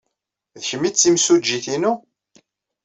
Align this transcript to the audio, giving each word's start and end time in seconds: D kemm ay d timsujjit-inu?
D 0.59 0.61
kemm 0.67 0.83
ay 0.87 0.93
d 0.93 0.95
timsujjit-inu? 0.97 1.93